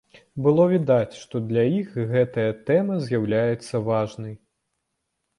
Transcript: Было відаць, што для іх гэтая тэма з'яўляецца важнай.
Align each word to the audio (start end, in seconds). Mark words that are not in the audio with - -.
Было 0.45 0.63
відаць, 0.69 1.17
што 1.23 1.41
для 1.49 1.65
іх 1.79 1.99
гэтая 2.13 2.45
тэма 2.69 2.97
з'яўляецца 3.03 3.83
важнай. 3.91 4.33